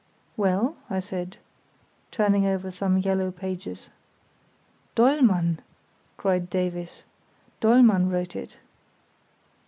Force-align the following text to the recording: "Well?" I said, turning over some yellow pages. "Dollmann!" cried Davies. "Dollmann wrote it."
"Well?" 0.35 0.77
I 0.89 0.99
said, 0.99 1.37
turning 2.09 2.43
over 2.43 2.71
some 2.71 2.97
yellow 2.97 3.29
pages. 3.29 3.89
"Dollmann!" 4.95 5.59
cried 6.17 6.49
Davies. 6.49 7.03
"Dollmann 7.59 8.09
wrote 8.09 8.35
it." 8.35 8.57